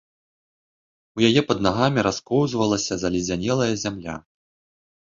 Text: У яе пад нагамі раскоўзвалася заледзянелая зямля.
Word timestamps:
У 1.19 1.27
яе 1.27 1.41
пад 1.49 1.61
нагамі 1.67 2.07
раскоўзвалася 2.09 2.93
заледзянелая 3.05 3.73
зямля. 3.85 4.15